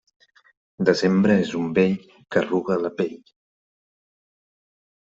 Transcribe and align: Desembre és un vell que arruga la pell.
Desembre 0.89 1.35
és 1.43 1.53
un 1.61 1.69
vell 1.79 1.95
que 2.09 2.41
arruga 2.43 2.81
la 2.87 2.95
pell. 3.03 3.15